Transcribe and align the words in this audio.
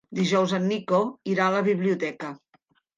Dijous 0.19 0.55
en 0.59 0.65
Nico 0.71 1.03
irà 1.35 1.47
a 1.51 1.55
la 1.59 1.63
biblioteca. 1.71 2.37